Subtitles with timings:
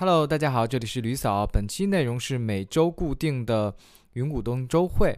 [0.00, 1.46] Hello，大家好，这里是吕嫂。
[1.46, 3.76] 本期内容是每周固定的
[4.14, 5.14] 云股东周会。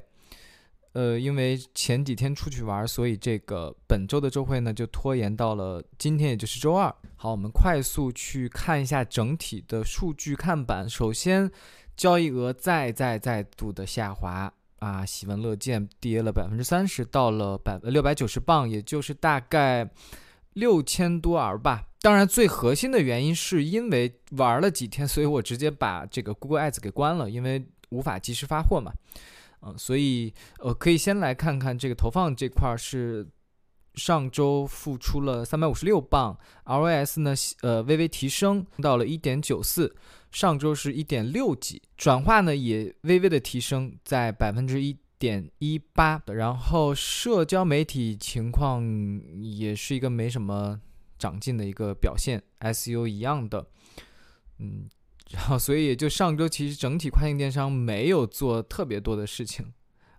[0.94, 6.92] 呃，因为前几天出去玩，所以这个本周的周会呢就拖延到了今天，也就是周二。
[7.14, 10.90] 好，我们快速去看一下整体的数据看板。
[10.90, 11.48] 首先，
[11.96, 19.88] 交易额再再再度的下滑啊，喜闻乐见，跌了百分之三十，到了百六百九十磅，也就是大概
[20.54, 21.86] 六千多儿吧。
[22.00, 28.92] 当然，最核心的原因是因为玩了几天，所以我直接把这个 Google Ads 给关了，因为无法及时发货嘛。
[29.60, 33.24] 嗯，所以呃，可以先来看看这个投放这块是
[33.94, 39.94] 上周付出了三百五十六磅，ROS 呢呃微微提升到了一点九四，
[40.32, 48.82] 上周是一点六几，转化呢也微微的提升在百分之一点一八，然后社交媒体情况
[49.40, 50.80] 也是一个没什么。
[51.18, 53.64] 长进的一个表现，SU 一样的，
[54.58, 54.88] 嗯，
[55.30, 59.72] 然后所以也就上周其实整体跨境电商没有做特别多的事情，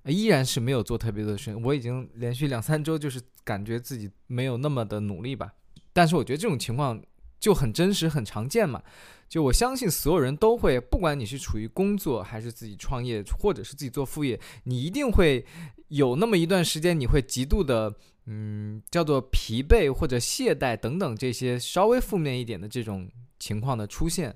[0.05, 1.61] 依然是没有做特别多的事情。
[1.61, 5.53] 我已经连续两三周就是感觉自己没有那么的努力吧，
[5.91, 7.03] 但是我觉得这种情况
[7.43, 8.81] 就很真实、很常见嘛。
[9.27, 15.45] 就我相信所有人都会，不管你是处于工作还是自己创业，或者是自己做副业，你一定会
[15.89, 17.93] 有那么一段时间，你会极度的。
[18.25, 24.33] 嗯，叫做疲惫或者懈怠等等这些稍微负面一点的这种情况的出现，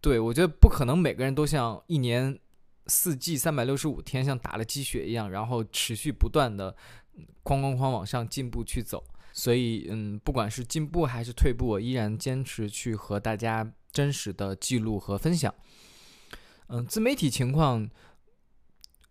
[0.00, 2.36] 对我觉得不可能每个人都像一年
[2.88, 6.74] 四季三百六十五天像打了鸡血一样，然后持续不断的
[7.44, 9.04] 哐哐哐往上进步去走。
[9.40, 15.54] 所以，嗯，不管是进步还是退步，我依然坚持去和大家真实的记录和分享。
[16.68, 17.88] 嗯，自媒体情况，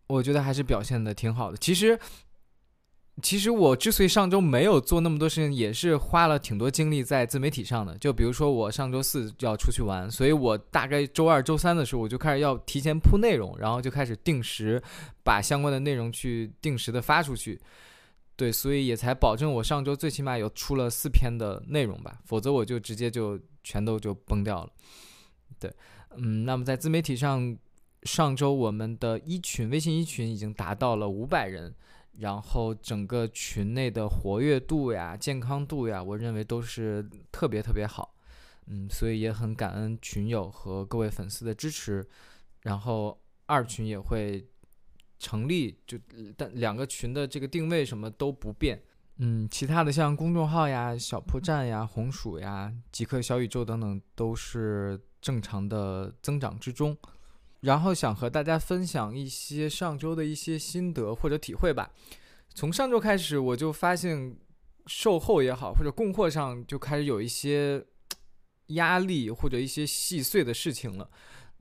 [0.06, 1.58] 我觉得还是表现的挺好的。
[1.58, 2.00] 其实。
[3.22, 7.98] 其实我之所以上周没有做那么多事情，也是花了挺多精力在自媒体上的。
[7.98, 14.82] 就比如说我上周四就要出去玩，所以我大概周二、周三的时候，我就开始要提前铺内容，然后就开始定时
[15.22, 17.60] 把相关的内容去定时的发出去。
[18.40, 24.72] 对，所以也才保证我上周最起码有出了四篇的内容吧，否则我就直接就全都就崩掉了。
[25.60, 25.70] 对，
[26.16, 27.58] 嗯，那么在自媒体上，
[28.04, 31.76] 上周我们的一群微信一群已经达到了五百人。
[32.20, 38.14] 然后整个群内的活跃度呀、健康度呀，我认为都是特别特别好，
[38.68, 42.06] 嗯，所以也很感恩群友和各位粉丝的支持。
[42.64, 44.46] 然后二群也会
[45.20, 45.98] 成立，就
[46.38, 48.82] 但两个群的这个定位什么都不变，
[49.18, 56.98] 嗯，其他的像公众号呀、小破站呀、红薯呀、极客小宇宙等等，都是正常的增长之中。
[57.62, 61.92] 然后想和大家分享一些上周的一些心得或者体会吧。
[62.56, 64.38] 从上周开始，我就发现
[64.86, 67.86] 售后也好，或者供货上就开始有一些
[68.68, 71.10] 压力或者一些细碎的事情了。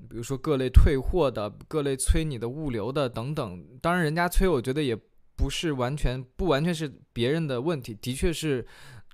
[0.09, 3.65] 比如说各类退货的、各类催你的物流的等等。
[3.81, 4.97] 当然，人家催，我觉得也
[5.35, 8.65] 不是完全不完全是别人的问题，的确是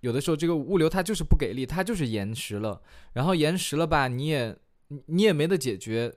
[0.01, 2.83] 有的时候这个物流它就是不给力，它就是延时了。
[3.15, 4.57] 然后延时了吧，你也
[5.07, 6.15] 你也没得解决。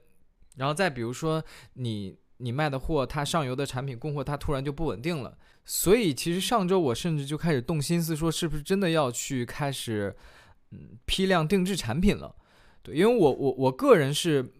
[0.56, 1.42] 然后再比如说，
[1.74, 5.38] 你你卖的货，它上游的产品供货，它突然就不稳定了。
[5.64, 10.16] 所以其实上周我甚至就开始动心思，说是不是真的要去开始，
[10.70, 12.34] 嗯，批量定制产品了。
[12.82, 14.50] 对，因为我我我个人是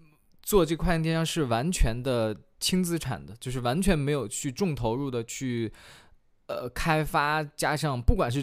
[0.48, 5.70] 做这跨境电商是完全的轻资产的，就是完全没有去重投入的去，
[6.46, 8.42] 呃，开发加上不管是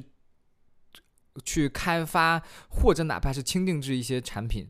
[1.43, 2.39] 去开发
[2.69, 4.67] 或者哪怕是轻定制一些产品，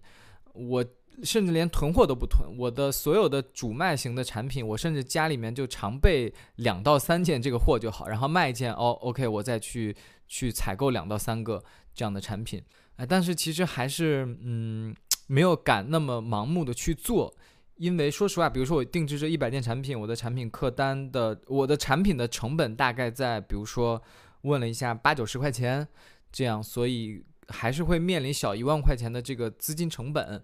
[0.53, 0.85] 我。
[1.23, 9.95] 甚至连囤货都不囤，我的所有的主卖型的产品，我甚至家里面就常备两到三件这个货就好，然后卖一件哦，OK，我再去
[10.27, 11.63] 去采购两到三个
[11.93, 12.61] 这样的产品，
[12.97, 14.93] 哎，但是其实还是嗯
[15.27, 17.33] 没有敢那么盲目的去做，
[17.77, 24.01] 因为说实话，比如说我定制这一百件产品，我的产品客单的，我的产品的成本大概在，比如说
[24.41, 25.87] 问了一下八九十块钱
[26.31, 30.43] 这样，所以还是会面临小一万块钱的这个资金成本。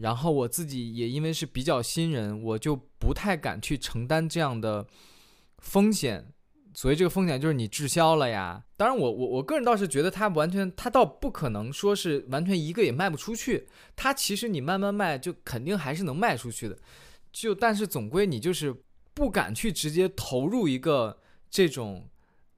[0.00, 4.86] 然后我自己也因为是比较新人，我就不太敢去承担这样的
[5.58, 6.32] 风险。
[6.76, 8.62] 所以这个风险就是你滞销了呀。
[8.76, 13.66] 当然，我我我个人倒是觉得它完全，它倒不可能说是完全一个也卖不出去。
[13.96, 16.78] 它其实你慢慢卖，就肯定还是能卖出去的。
[17.32, 18.76] 就但是总归你就是
[19.14, 21.18] 不敢去直接投入一个
[21.48, 22.06] 这种，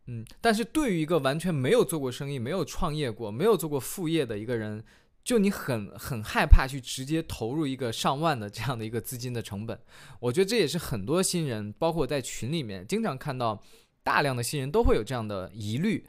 [0.07, 0.27] 嗯。
[0.41, 4.85] 但是对于一个完全没有做过生意、没有创业过、没有做过副业的一个人。
[5.23, 9.79] 就你很很害怕去直接投入一个上万的这样的一个资金的成本，
[10.21, 13.63] 我觉得这也是很多新人，包括在群里面经常看到
[14.03, 16.07] 大量的新人都会有这样的疑虑，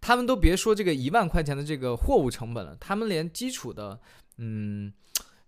[0.00, 4.00] 他们都别说这个一万块钱的这个货物成本了，他们连基础的
[4.36, 4.92] 嗯，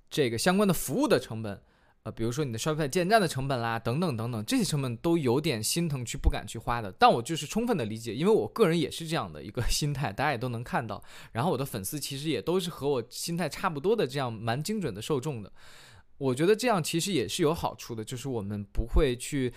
[0.08, 1.62] 这个相关的服务的成本。
[2.02, 6.90] 呃，比如说你的 Shopify 建站的成本啦，等等等等，这些成本都有点心疼去不敢去花的。
[6.92, 11.04] 但我就是充分的理解，因为我个人也是这样的一个心态，大家也都能看到。
[11.32, 15.52] 然后我的粉丝其实也都是和我心态差不多的，这样蛮精准的受众的。
[16.16, 19.52] 我觉得这样其实也是有好处的，就是我们不会去，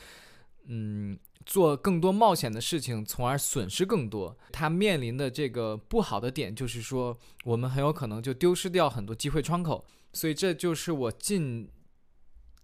[0.66, 4.38] 嗯，做更多冒险的事情，从而损失更多。
[4.52, 9.86] 他面临的这个不好的点就是说，我们很有可能就丢失掉很多机会窗口。
[10.14, 11.70] 所以这就是我近。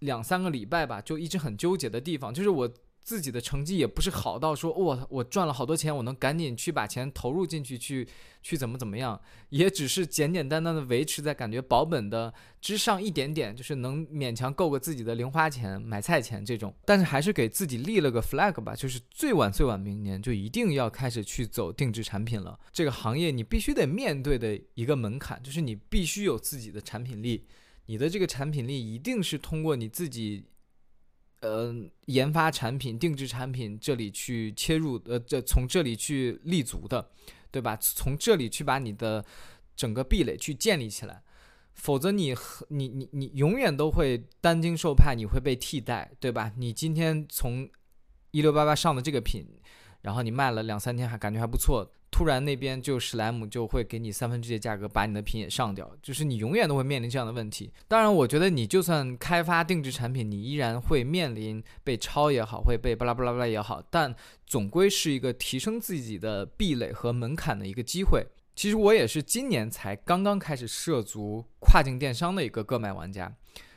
[0.00, 8.06] 两三个礼拜吧，就一直很纠结的地方，就是我自己的成绩也不是好到说，哇，我赚了好多钱，我能赶紧去把钱投入进去，去
[8.42, 16.74] 去怎么怎么样，也只是简简单单的维持在感觉保本的之上一点点，就是能勉强够个自己的零花钱、买菜钱这种。
[16.84, 22.58] 但是还是给自己立了个 flag 吧，就是最晚最晚明年就一定要开始去走定制产品了。
[22.72, 27.46] 这个行业你必须得面对的一个门槛，就是你必须有自己的产品力。
[27.86, 30.44] 你的这个产品力一定是通过你自己，
[31.40, 31.74] 呃，
[32.06, 37.10] 研发产品、定制产品这里去切入，呃，这从这里去立足的，
[37.50, 37.76] 对吧？
[37.80, 39.24] 从这里去把你的
[39.74, 41.22] 整个壁垒去建立起来，
[41.72, 42.34] 否则你
[42.68, 46.52] 你你你永远都会担惊受怕，你会被替代，对吧？
[46.56, 47.68] 你今天从
[48.32, 49.46] 一六八八上的这个品，
[50.02, 51.90] 然后你卖了两三天还感觉还不错。
[52.10, 57.72] 突然那边就史莱姆就会给你三分之一的价格把你的品也上掉，就是你永远都会面临这样的问题。
[57.86, 64.12] 当然，我觉得你就算开发定制产品，你依然会面临被抄也好，会被巴拉巴拉巴拉也好，但
[64.44, 68.26] 总归是一个提升自己的壁垒和门槛的一个机会。
[68.56, 73.32] 其实我也是今年才刚刚开始涉足跨境电商的一个个卖玩家，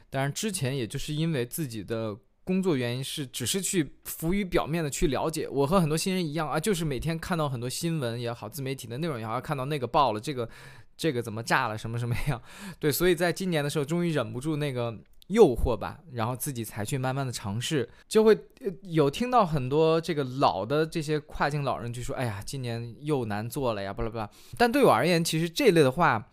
[0.10, 2.18] 当然之前也就是因为自己的。
[2.46, 10.50] 工作原因是只是去浮于表面的去了解，我和很多新人一样啊，就是每天看到很多新闻也好，自媒体的内容也好，看到那个爆了，这个
[10.98, 12.42] 这个怎么炸了，什么什么样，
[12.80, 14.94] 对，所以在今年的时候，终于忍不住那个
[15.28, 18.38] 诱惑吧，然后自己才去慢慢的尝试，就会
[18.82, 24.30] 有听到很多这个老的这些跨境老人就说，哎呀，今年又难做了呀，巴拉巴拉。
[24.58, 26.30] 但对我而言，其实这类的话，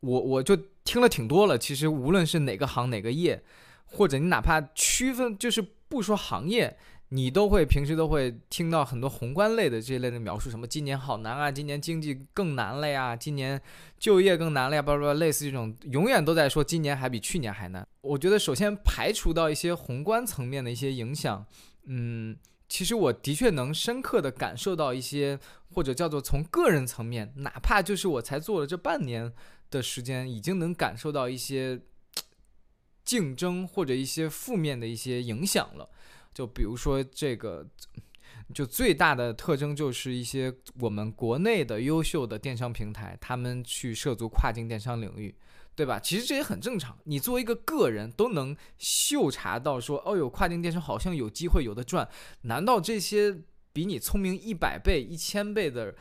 [0.00, 0.54] 我我就
[0.84, 1.56] 听了挺多了。
[1.56, 3.42] 其实无论是哪个行哪个业。
[3.90, 6.76] 或者你哪怕区分，就是不说行业，
[7.08, 13.60] 你都会平时都会听到很多宏观类的这一类的描述，什么今年好难啊，今年经济更难了呀，今年
[13.98, 17.86] 就业更难了呀，巴拉巴拉，类似这种，永远都在说今年还比去年还难。
[18.02, 21.46] 我觉得首先排除到一些宏观层面的一些影响，
[21.86, 22.36] 嗯，
[22.68, 25.38] 其实我的确能深刻的感受到一些，
[25.72, 29.32] 或者叫做从个人层面，哪怕就是我才做了这半年
[29.70, 31.80] 的时间，已经能感受到一些。
[33.08, 35.88] 竞争或者一些负面的一些影响了，
[36.34, 37.66] 就比如说这个，
[38.52, 45.34] 就最大的特征就是一些我们国内的优秀的电商平台，他们去涉足跨境电商领域，
[45.74, 45.98] 对吧？
[45.98, 52.06] 其实这也很正常，你作为一个个人都能嗅察到说，哦哟，跨境电商好像有机会有的赚，
[52.42, 53.34] 难道这些
[53.72, 55.94] 比你聪明一百倍、一千倍的？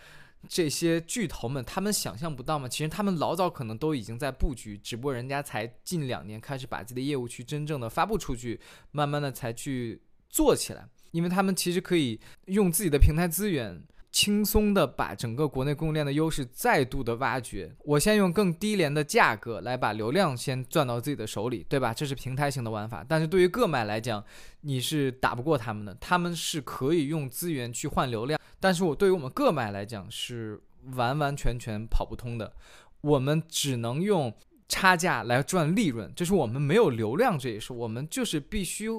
[0.48, 2.68] 这些巨头们，他们想象不到吗？
[2.68, 8.60] 其实他们老早可能都已经在布局，只不过人家才近两年开始把自己的业务去真正的发布出去，
[8.92, 10.88] 慢慢的才去做起来。
[11.12, 13.84] 因为他们其实可以用自己的平台资源。
[14.12, 21.94] 轻松的把整个国内供应链的优势再度的挖掘，我先用更低廉的价格来把流量先赚到自己的手里，对吧？
[21.94, 23.06] 这是平台型的玩法。
[23.08, 24.24] 但是对于个卖来讲，
[24.62, 30.60] 你是打不过他们的，他们是可以用资源去换流量，但是我对于我们个卖来讲是
[30.96, 32.54] 完完全全跑不通的，
[33.02, 34.34] 我们只能用
[34.68, 38.90] 差价来赚利润，就是我们没有流量这一说，我们就是必须。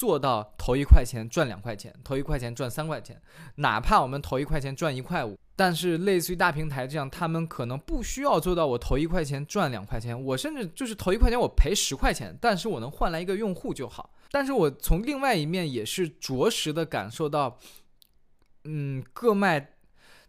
[0.00, 3.20] 做到投一块钱赚两块钱，投一块钱赚三块钱，
[3.56, 14.14] 哪怕我们投一块钱赚一块五，但是类似于大平台这样，他们可能不需要做到我投一块钱赚两块钱，我甚至就是投一块钱我赔十块钱，但是我能换来一个用户就好。
[14.30, 17.58] 但是我从另外一面也是着实的感受到，
[18.64, 19.74] 嗯，各卖，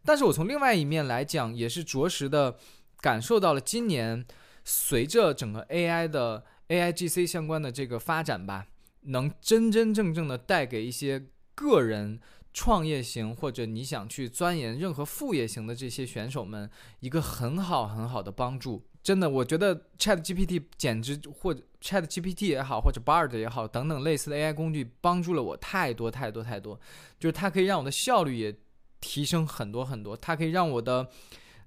[0.03, 2.57] 但是我从另外一面来讲，也是着实的
[2.99, 4.25] 感受到了今年
[4.65, 8.65] 随着整个 AI 的 AIGC 相关的这个发展吧。
[9.03, 12.19] 能真真正正的带给一些个人
[12.53, 18.83] 创业型或者你想去钻研任何副业型的这些选手们一个很好很好的帮助。
[19.03, 26.79] 真的，我觉得 Chat GPT 简直或者 Chat GPT 也好，或者 Bard 也好，等等类似的 AI 工具帮助了我太多太多太多。
[27.19, 28.55] 就是它可以让我的效率也
[28.99, 31.09] 提升很多很多，它可以让我的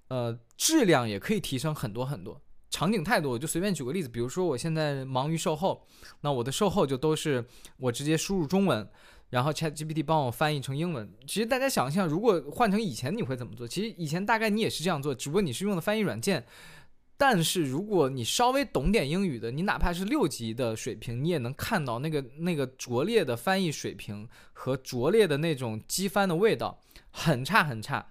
[0.06, 2.40] 呃质量也可以提升很多很多。
[2.75, 5.87] 场景太多，我就随便举个例子，比如说我现在忙于售后，
[6.23, 7.45] 那我的售后就都是
[7.76, 8.85] 我直接输入中文，
[9.31, 11.09] 然后 Chat GPT 帮我翻译成英文。
[11.25, 13.69] 其实大家想象，如果换成以前你会怎么做？
[13.69, 16.45] 其实以前大概你也是这样做，只不过你是用的翻译软件，
[17.16, 26.81] 但是如果你稍微懂点英语的，你哪怕是六级的水平，你也能看到那个那个拙劣的翻译水平和拙劣的那种机翻的味道，
[27.12, 28.09] 很差很差。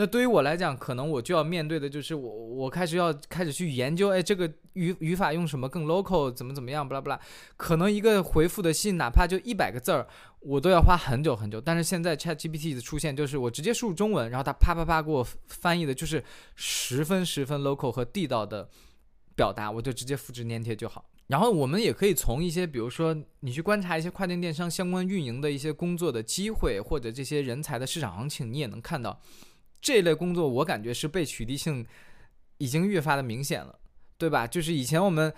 [0.00, 7.20] 那对于我来讲，可能我就要面对的就是我我开始要开始去研究，哎，这个语语法用什么更 local，怎么怎么样，不啦不啦。
[7.58, 11.60] 可能一个回复的信，哪怕就一百个字儿，我都要花很久很久。
[11.60, 18.70] 但是现在 Chat GPT 的出现，就是我直接输入中文，然后它啪啪啪给我翻译的，就是十分十分 local 和地道的
[19.36, 21.04] 表达，我就直接复制粘贴就好。
[21.26, 29.20] 然后我们也可以从一些，比如说你去观察一些跨境电商相关运营的一些工作的机会，或者这些人才的市场行情，你也能看到。
[29.80, 31.86] 这类工作，我感觉是被取缔性
[32.58, 33.78] 已经越发的明显了，
[34.18, 34.46] 对吧？
[34.46, 35.32] 就是以前我们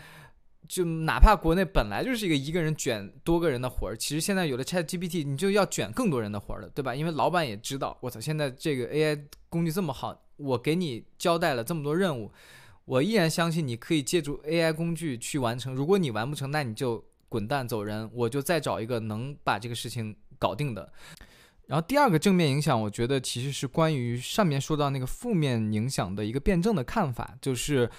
[0.68, 6.94] 就哪怕国内本来就是一个一个人卷多个人的活儿，其实现在有了 Chat GPT，你就要卷更多人的活儿了，对吧？
[6.94, 12.32] 因为老板也知道，我操，现在这个 AI 工具这么好，我给你交代了这么多任务，
[12.84, 15.74] 我依然相信你可以借助 AI 工具去完成。
[15.74, 20.92] 如果你完不成，那你就滚蛋走人，我就再找一个能把这个事情搞定的。
[21.72, 27.90] 然后第二个正面影响，我觉得其实是关于上面说到那个负面影响的一个辩证的看法，就是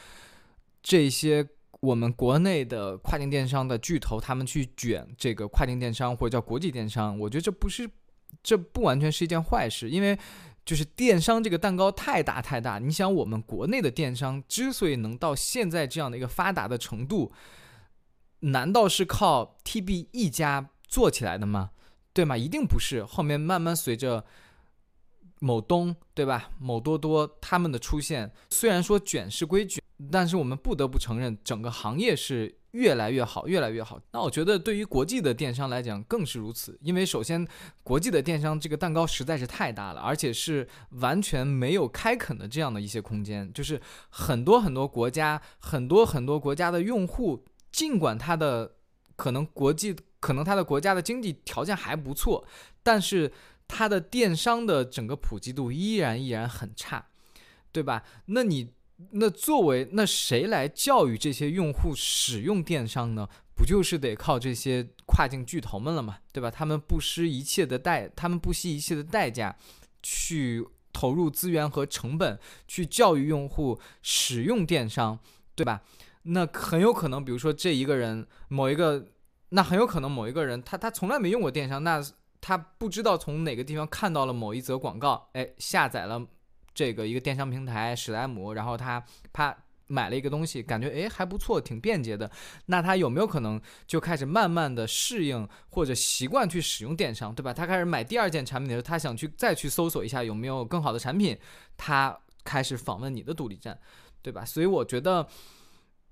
[0.83, 1.43] 这些
[1.79, 7.89] 我们国内的跨境电商的巨头，他们去卷这个跨境电商或者叫国际电商，我觉得这不是，
[8.43, 10.15] 这不完全是一件坏事，因为
[10.63, 17.31] 就是电商这个蛋糕太大太大，你想我们国内的电商之所以能到现在这样的一个发达的程度，
[18.41, 21.71] 难道是靠 TB 一家做起来的吗？
[22.13, 22.37] 对吗？
[22.37, 23.03] 一定不是。
[23.03, 24.23] 后面慢慢随着
[25.39, 26.51] 某东，对吧？
[26.59, 33.99] 某多多他们的出现，虽然说卷是归卷，但是我们不得不承认，整个行业是越来越好，越来越好。
[34.11, 37.45] 那我觉得对于国际的电商来讲更是如此，因为首先
[37.83, 48.75] 国际的电商这个蛋糕实在是太大了，而且是完全没有开垦的这样的一些空间，就是很多很多国家，很多很多国家的用户，尽管他的
[49.15, 49.95] 可能国际。
[50.23, 52.47] 可能他的国家的经济条件还不错，
[52.81, 53.29] 但是
[53.67, 57.07] 他的电商的整个普及度依然依然很差，
[57.73, 58.05] 对吧？
[58.27, 58.71] 那你
[59.11, 63.27] 那作为那谁来教育这些用户使用电商呢？
[63.53, 66.49] 不就是得靠这些跨境巨头们了嘛，对吧？
[66.49, 69.53] 他们不失一切的代，他们不惜一切的代价
[70.01, 75.19] 去投入资源和成本去教育用户使用电商，
[75.53, 75.83] 对吧？
[76.23, 79.05] 那很有可能，比如说这一个人某一个。
[79.55, 82.03] 那很有可能某一个人，他他从来没用过电商，那
[82.41, 86.19] 他不知道从哪个地方看到了某一则广告，哎，下载了
[86.73, 92.31] 这个一个电商平台史莱姆，然后他啪买了一个东西，感觉哎还不错，挺便捷的。
[92.65, 97.53] 那他有没有可能就开始慢慢的适应或者习惯去使用电商，对吧？
[97.53, 101.37] 他开始买第二件产品的时候，他想去再去搜索一下有没有更好的产品，
[101.77, 103.79] 他开始访问你的独立站，
[104.23, 104.43] 对吧？
[104.43, 105.27] 所以我觉得，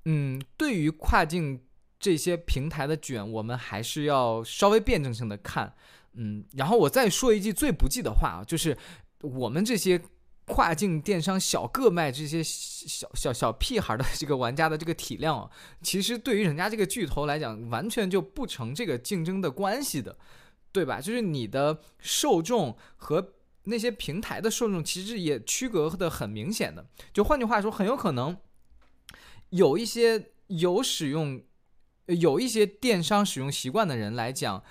[0.05, 1.61] 嗯，对于跨境。
[2.03, 5.71] 这些平台的卷，我们还是要稍微辩证性的看，
[6.13, 8.75] 嗯，然后我再说一句最不济的话啊，就是
[9.21, 10.01] 我们这些
[10.47, 15.51] 跨境电商小个卖这些小小小屁孩的这个玩家的这个体量，啊
[15.83, 20.17] 其实对于人家这个巨头来讲，完全就不成这个竞争的关系的，
[20.71, 20.99] 对吧？
[20.99, 28.35] 就是你的受众和那些平台的受众其实也区隔的很明显的，就换句话说，很有可能
[29.51, 31.41] 有一些有使用。
[32.07, 34.61] 有一些电商使用习惯的人来讲，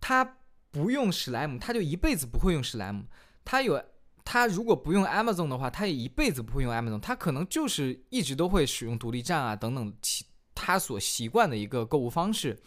[0.00, 0.38] 他
[0.72, 3.04] 不用史莱姆，他就一辈子不会用史莱姆。
[3.44, 3.80] 他有
[4.24, 6.98] 他如果不用 Amazon 的话，他也一辈子不会用 Amazon。
[6.98, 12.58] 他可能就是一直都会使用独立站啊等等其他所习惯的一个购物方式，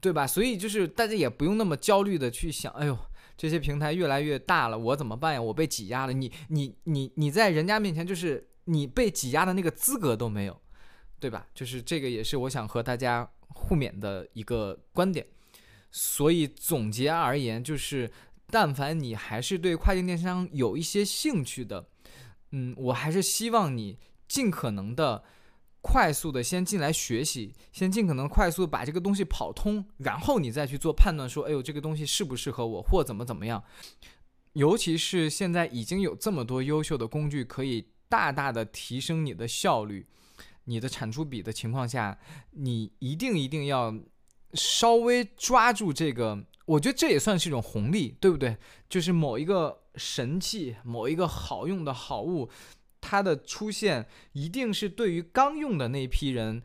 [0.00, 0.26] 对吧？
[0.26, 2.96] 所以就是大家也不用那么焦虑的去想，哎呦，
[3.36, 5.42] 这些平台越来越大了，我怎么办呀？
[5.42, 6.14] 我被挤压了。
[6.14, 10.60] 你你你你在人家面前就是你被挤压的那个资格都没有。
[11.18, 11.46] 对吧？
[11.54, 15.26] 就是这个，也是我想和大家互勉的一个观点。
[15.90, 18.12] 所以总结而言，就是
[18.48, 21.88] 但凡你还是对跨境电商有一些兴趣的，
[22.52, 25.24] 嗯，我还是希望你尽可能的
[25.80, 33.64] 快速的先进来学习，先尽可能快速把这个东西跑通，然后你再去做判断，说，哎呦，这个东西适不适合我，或怎么怎么样。
[34.52, 40.06] 尤其是现在已经有这么多优秀的工具，可以大大的提升你的效率。
[40.68, 42.18] 你的产出比的情况下，
[42.50, 43.94] 你一定一定要
[44.52, 48.56] 稍微抓住这个，我觉得这也算是一种红利，对不对？
[48.88, 52.50] 就是某一个神器，某一个好用的好物，
[53.00, 56.60] 它的出现一定是对于刚用的那批人，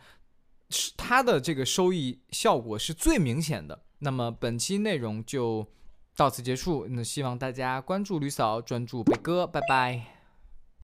[0.71, 3.83] 是它的这个收益效果是最明显的。
[3.99, 5.67] 那么本期内容就
[6.15, 10.20] 到此结束，那希望大家关注吕嫂，专注北哥，拜拜。